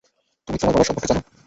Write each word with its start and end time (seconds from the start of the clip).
তুমি 0.47 0.57
তোমার 0.59 0.73
বাবার 0.73 0.87
সম্পর্কে 0.87 1.09
জানো? 1.09 1.21